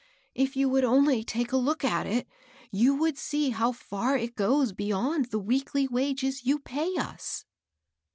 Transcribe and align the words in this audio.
If 0.33 0.55
you 0.55 0.67
would 0.67 0.83
only 0.83 1.23
look 1.51 1.85
at 1.85 2.07
it, 2.07 2.27
you 2.71 2.95
would 2.95 3.19
see 3.19 3.51
how 3.51 3.71
far 3.71 4.17
it 4.17 4.35
goes 4.35 4.73
beyond 4.73 5.25
the 5.25 5.37
weekly 5.37 5.87
wages 5.87 6.43
you 6.43 6.57
pay 6.57 6.95
us." 6.95 7.45